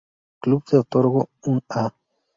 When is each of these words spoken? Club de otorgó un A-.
Club 0.39 0.65
de 0.65 0.79
otorgó 0.79 1.29
un 1.43 1.61
A-. 1.69 1.93